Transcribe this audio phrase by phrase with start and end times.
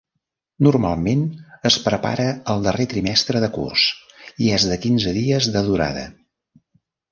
[0.67, 1.19] Normalment
[1.71, 3.85] es prepara el darrer trimestre de curs,
[4.47, 6.11] i és de quinze dies de durada.